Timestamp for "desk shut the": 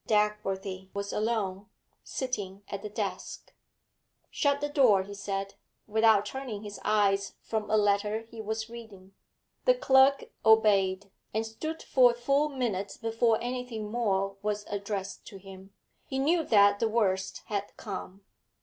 2.89-4.67